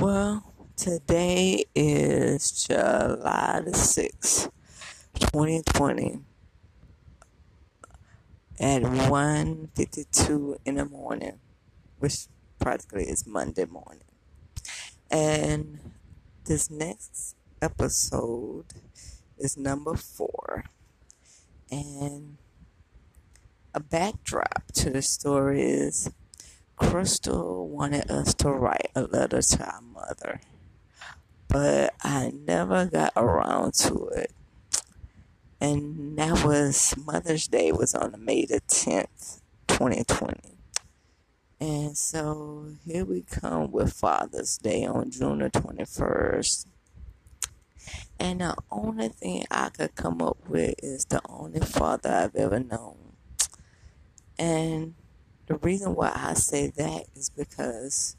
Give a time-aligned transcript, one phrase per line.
[0.00, 4.50] Well, today is July the 6th,
[5.14, 6.20] 2020
[8.58, 11.38] at 1.52 in the morning,
[11.98, 12.28] which
[12.58, 14.04] practically is Monday morning.
[15.10, 15.92] And
[16.46, 18.72] this next episode
[19.36, 20.64] is number four.
[21.70, 22.38] And
[23.74, 26.10] a backdrop to the story is
[26.80, 30.40] Crystal wanted us to write a letter to our mother,
[31.46, 34.32] but I never got around to it.
[35.60, 40.56] And that was Mother's Day was on May the 10th, 2020.
[41.60, 46.64] And so here we come with Father's Day on June the 21st.
[48.18, 52.58] And the only thing I could come up with is the only father I've ever
[52.58, 52.96] known.
[54.38, 54.94] And
[55.50, 58.14] the reason why I say that is because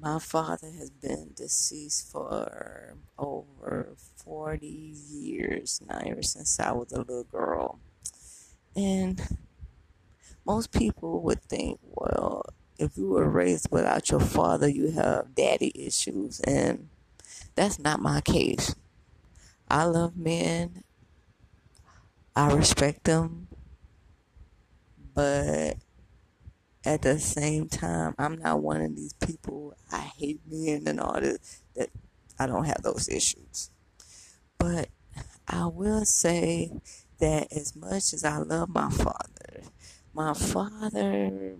[0.00, 7.00] my father has been deceased for over 40 years now, ever since I was a
[7.00, 7.80] little girl.
[8.74, 9.20] And
[10.46, 12.46] most people would think, well,
[12.78, 16.40] if you were raised without your father, you have daddy issues.
[16.40, 16.88] And
[17.56, 18.74] that's not my case.
[19.70, 20.82] I love men,
[22.34, 23.48] I respect them,
[25.14, 25.76] but
[26.88, 29.76] at the same time, I'm not one of these people.
[29.92, 31.60] I hate men and all this.
[31.76, 31.90] That
[32.38, 33.70] I don't have those issues.
[34.56, 34.88] But
[35.46, 36.72] I will say
[37.20, 39.64] that as much as I love my father,
[40.14, 41.56] my father,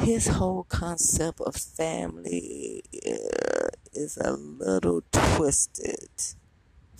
[0.00, 6.08] his whole concept of family uh, is a little twisted.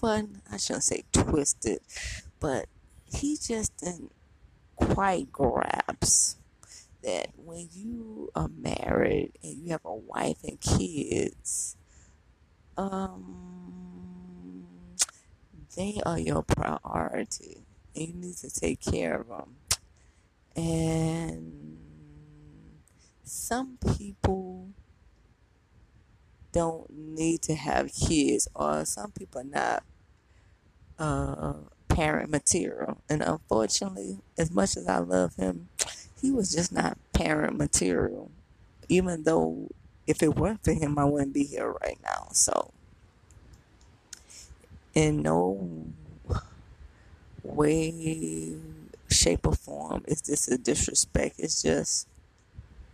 [0.02, 1.80] Well, I shouldn't say twisted,
[2.38, 2.66] but
[3.06, 4.12] he just didn't
[4.76, 6.41] quite grasp
[7.02, 11.76] that when you are married and you have a wife and kids,
[12.76, 14.66] um,
[15.76, 19.56] they are your priority, and you need to take care of them.
[20.54, 21.78] And
[23.24, 24.68] some people
[26.52, 29.82] don't need to have kids, or some people are not
[30.98, 31.54] uh,
[31.88, 32.98] parent material.
[33.08, 35.68] And unfortunately, as much as I love him,
[36.22, 38.30] he was just not parent material.
[38.88, 39.68] Even though
[40.06, 42.28] if it weren't for him, I wouldn't be here right now.
[42.32, 42.72] So,
[44.94, 45.86] in no
[47.42, 48.56] way,
[49.10, 51.36] shape, or form is this a disrespect.
[51.38, 52.08] It's just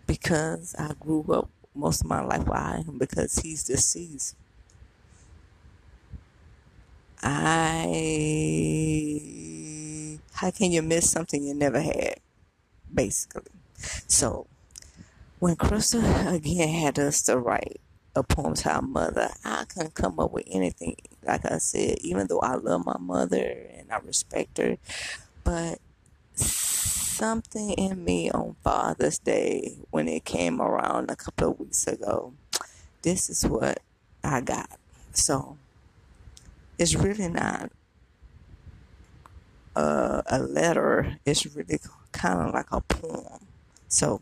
[0.06, 4.36] because I grew up most of my life with him because he's deceased.
[7.22, 7.88] I.
[10.32, 12.17] How can you miss something you never had?
[12.92, 13.52] Basically.
[14.06, 14.46] So
[15.38, 17.80] when Crystal again had us to write
[18.14, 20.96] a poem to our mother, I couldn't come up with anything.
[21.24, 24.76] Like I said, even though I love my mother and I respect her,
[25.44, 25.78] but
[26.34, 32.32] something in me on Father's Day when it came around a couple of weeks ago,
[33.02, 33.80] this is what
[34.24, 34.78] I got.
[35.12, 35.56] So
[36.78, 37.70] it's really not
[39.74, 41.18] uh, a letter.
[41.24, 41.78] It's really
[42.18, 43.46] kind of like a poem.
[43.86, 44.20] So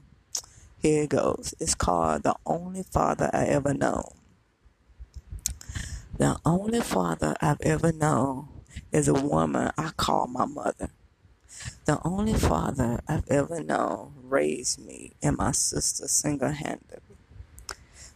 [0.78, 1.54] here it goes.
[1.58, 4.12] It's called The Only Father I Ever Known.
[6.18, 8.48] The only father I've ever known
[8.92, 10.90] is a woman I call my mother.
[11.86, 17.16] The only father I've ever known raised me and my sister single handedly.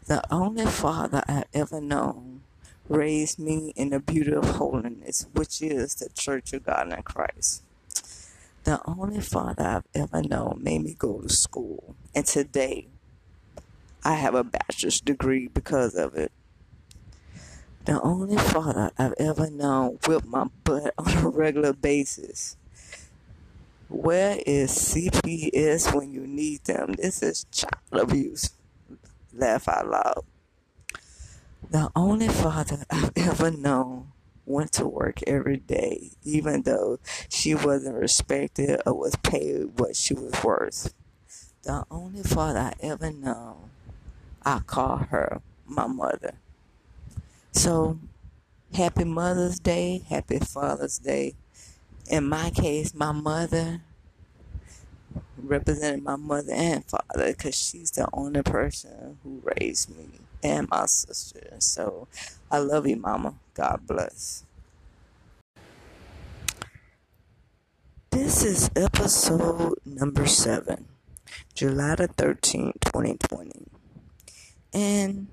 [0.06, 2.42] The only father I've ever known
[2.88, 7.62] raised me in the beauty of holiness, which is the Church of God in Christ.
[8.64, 11.96] The only father I've ever known made me go to school.
[12.14, 12.88] And today,
[14.04, 16.30] I have a bachelor's degree because of it.
[17.86, 22.56] The only father I've ever known whipped my butt on a regular basis.
[23.88, 26.92] Where is CPS when you need them?
[26.92, 28.50] This is child abuse.
[29.32, 30.24] Laugh out loud.
[31.70, 34.09] The only father I've ever known
[34.50, 36.98] went to work every day, even though
[37.28, 40.92] she wasn't respected or was paid what she was worth.
[41.62, 43.70] The only father I ever known,
[44.44, 46.34] I call her my mother.
[47.52, 47.98] So,
[48.74, 51.34] happy Mother's Day, happy Father's Day.
[52.08, 53.82] In my case, my mother
[55.36, 60.06] represented my mother and father because she's the only person who raised me
[60.42, 61.56] and my sister.
[61.58, 62.08] So
[62.50, 63.34] I love you, Mama.
[63.54, 64.44] God bless.
[68.10, 70.86] This is episode number seven,
[71.54, 73.66] July the 13th, 2020.
[74.72, 75.28] And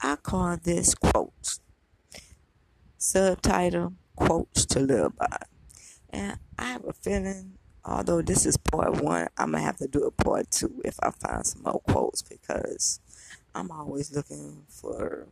[0.00, 1.60] I call this quotes.
[2.98, 5.38] Subtitle Quotes to Live By.
[6.10, 7.54] And I have a feeling,
[7.84, 10.96] although this is part one, I'm going to have to do a part two if
[11.02, 13.00] I find some more quotes because
[13.54, 15.26] I'm always looking for,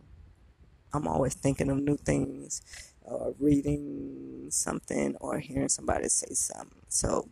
[0.93, 2.63] I'm always thinking of new things
[3.03, 6.83] or reading something or hearing somebody say something.
[6.89, 7.29] So,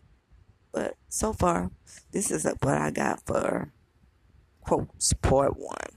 [0.73, 1.71] but so far,
[2.13, 3.73] this is what I got for
[4.61, 5.97] quotes part one.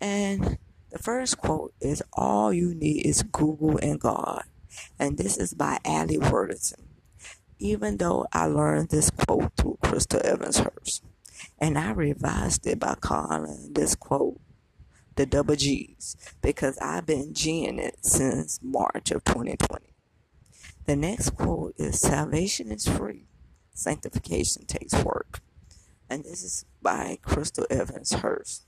[0.00, 0.58] And
[0.90, 4.44] the first quote is All you need is Google and God.
[4.98, 6.88] And this is by Ali Worthington.
[7.58, 11.04] Even though I learned this quote through Crystal Evans Hurst.
[11.58, 14.40] And I revised it by calling this quote
[15.16, 19.92] the double G's because I've been G'ing it since March of 2020.
[20.86, 23.26] The next quote is Salvation is free,
[23.74, 25.40] sanctification takes work.
[26.08, 28.66] And this is by Crystal Evans Hurst.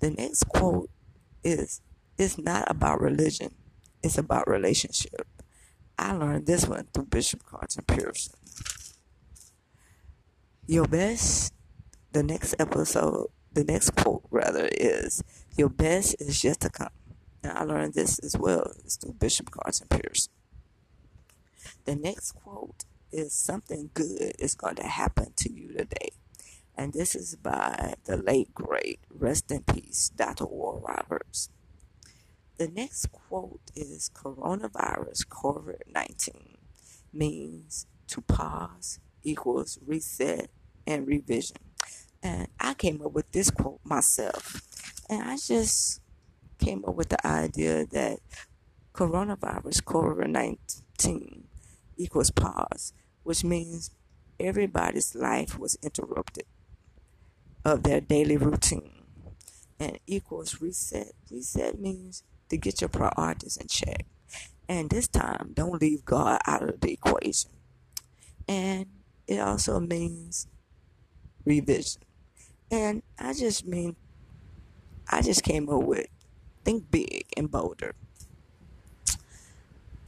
[0.00, 0.90] The next quote
[1.44, 1.80] is
[2.16, 3.54] It's not about religion,
[4.02, 5.26] it's about relationship.
[5.98, 8.34] I learned this one through Bishop Carlton Pearson.
[10.68, 11.52] Your best,
[12.12, 15.20] the next episode, the next quote rather is
[15.56, 16.92] Your best is yet to come.
[17.42, 18.72] And I learned this as well.
[18.84, 20.32] It's through Bishop Carlton Pearson.
[21.84, 26.10] The next quote is Something good is going to happen to you today.
[26.76, 30.44] And this is by the late, great, rest in peace, Dr.
[30.44, 31.48] Oral Roberts.
[32.58, 36.56] The next quote is Coronavirus COVID 19
[37.12, 40.50] means to pause equals reset
[40.86, 41.56] and revision.
[42.22, 44.62] And I came up with this quote myself.
[45.08, 46.00] And I just
[46.58, 48.20] came up with the idea that
[48.94, 51.44] coronavirus COVID 19
[51.96, 52.92] equals pause,
[53.22, 53.90] which means
[54.38, 56.44] everybody's life was interrupted
[57.64, 58.90] of their daily routine.
[59.80, 61.12] And equals reset.
[61.30, 64.06] Reset means to get your priorities in check.
[64.68, 67.50] And this time, don't leave God out of the equation.
[68.46, 68.86] And
[69.26, 70.46] it also means
[71.44, 72.02] revision.
[72.70, 73.96] And I just mean,
[75.10, 76.06] I just came up with
[76.64, 77.94] think big and bolder.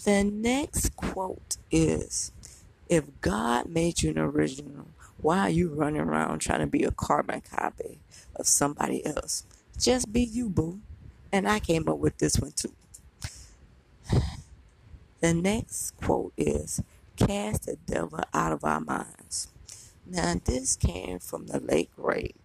[0.04, 2.32] The next quote is
[2.88, 4.86] If God made you an original,
[5.18, 8.00] why are you running around trying to be a carbon copy
[8.36, 9.44] of somebody else?
[9.78, 10.80] Just be you, boo.
[11.32, 12.74] And I came up with this one too.
[15.20, 16.82] The next quote is
[17.16, 19.48] Cast the devil out of our minds.
[20.06, 22.36] Now, this came from the late great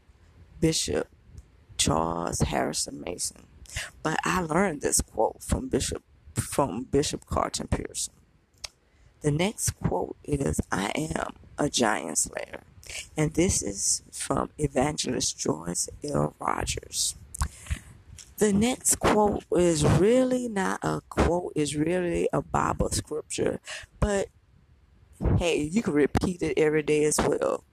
[0.62, 1.08] Bishop
[1.78, 3.44] Charles Harrison Mason.
[4.04, 8.14] But I learned this quote from Bishop from Bishop Carlton Pearson.
[9.22, 12.62] The next quote is I am a giant slayer.
[13.18, 16.34] And this is from Evangelist Joyce L.
[16.40, 17.16] Rogers.
[18.38, 23.60] The next quote is really not a quote, is really a Bible scripture,
[24.00, 24.30] but
[25.38, 27.64] hey, you can repeat it every day as well.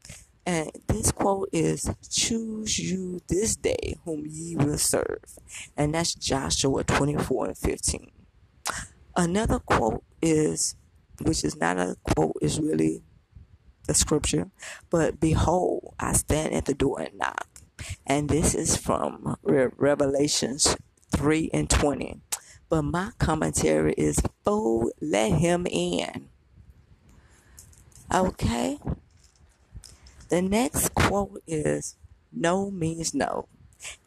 [0.44, 5.38] And this quote is Choose you this day whom ye will serve.
[5.76, 8.10] And that's Joshua 24 and 15.
[9.16, 10.76] Another quote is,
[11.22, 13.02] which is not a quote, is really
[13.87, 14.50] the scripture,
[14.90, 17.46] but behold, I stand at the door and knock.
[18.06, 20.76] And this is from Re- Revelations
[21.14, 22.21] 3 and 20.
[22.68, 26.25] But my commentary is, Fool, let him in.
[28.16, 28.78] Okay?
[30.30, 31.96] The next quote is,
[32.32, 33.46] No means no.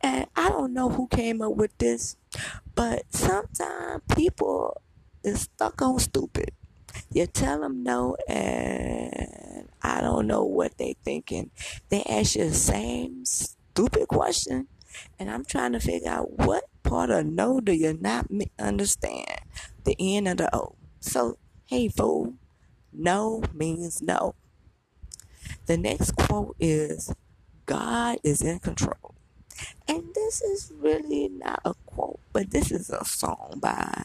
[0.01, 2.17] And I don't know who came up with this,
[2.73, 4.81] but sometimes people
[5.23, 6.53] is stuck on stupid.
[7.13, 11.51] You tell them no, and I don't know what they thinking.
[11.89, 14.69] They ask you the same stupid question,
[15.19, 18.25] and I'm trying to figure out what part of no do you not
[18.57, 19.41] understand?
[19.83, 20.75] The N of the O.
[20.99, 21.37] So,
[21.67, 22.33] hey, fool,
[22.93, 24.36] no means no.
[25.65, 27.13] The next quote is
[27.65, 29.13] God is in control.
[29.88, 34.03] And this is really not a quote, but this is a song by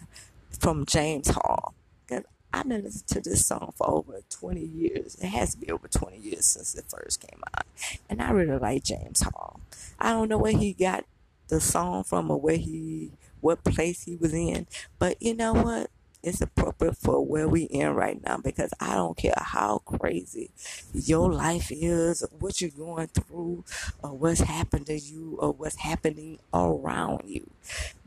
[0.59, 1.75] from James Hall.
[2.07, 5.17] Because I've been listening to this song for over 20 years.
[5.17, 7.67] It has to be over 20 years since it first came out.
[8.09, 9.61] And I really like James Hall.
[9.99, 11.05] I don't know where he got
[11.49, 14.67] the song from or where he, what place he was in.
[14.99, 15.91] But you know what?
[16.25, 20.51] It's appropriate for where we in right now because I don't care how crazy
[20.93, 23.65] your life is, what you're going through,
[24.03, 27.51] or what's happened to you, or what's happening around you.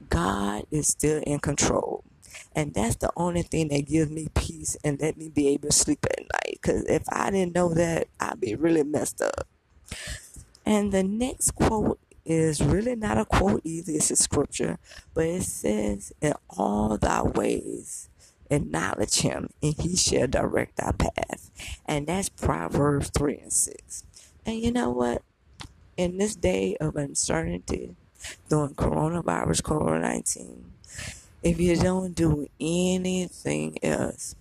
[0.10, 2.04] God is still in control.
[2.56, 5.76] And that's the only thing that gives me peace and let me be able to
[5.76, 6.60] sleep at night.
[6.62, 9.48] Because if I didn't know that, I'd be really messed up.
[10.66, 14.78] And the next quote is really not a quote either, it's a scripture,
[15.14, 18.10] but it says, In all thy ways,
[18.50, 21.50] acknowledge him, and he shall direct thy path.
[21.86, 24.04] And that's Proverbs 3 and 6.
[24.46, 25.24] And you know what?
[25.96, 27.96] In this day of uncertainty,
[28.50, 30.66] during coronavirus, COVID 19,
[31.44, 34.36] if you don't do anything else,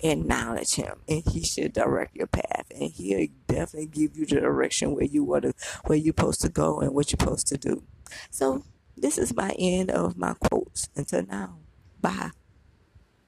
[0.00, 4.94] acknowledge him and he should direct your path and he'll definitely give you the direction
[4.94, 7.82] where you want to where you're supposed to go and what you're supposed to do.
[8.30, 8.64] So
[8.96, 11.58] this is my end of my quotes until now.
[12.00, 12.30] Bye